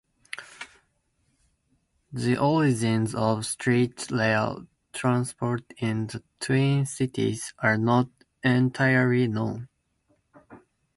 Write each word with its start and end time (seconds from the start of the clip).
The 2.11 2.35
origins 2.35 3.13
of 3.13 3.45
street 3.45 4.09
rail 4.09 4.65
transport 4.93 5.61
in 5.77 6.07
the 6.07 6.23
Twin 6.39 6.87
Cities 6.87 7.53
are 7.59 7.77
not 7.77 8.07
entirely 8.43 9.27
known. 9.27 9.69